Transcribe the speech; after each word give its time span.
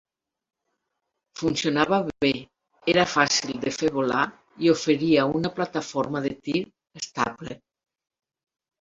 Funcionava 1.41 1.99
bé, 2.25 2.31
era 2.95 3.05
fàcil 3.13 3.53
de 3.67 3.75
fer 3.77 3.93
volar 3.99 4.25
i 4.67 4.75
oferia 4.75 5.29
una 5.43 5.55
plataforma 5.61 6.27
de 6.29 6.37
tir 6.49 6.69
estable. 7.07 7.63